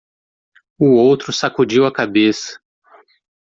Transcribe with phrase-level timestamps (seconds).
[0.79, 2.59] O outro sacudiu a cabeça.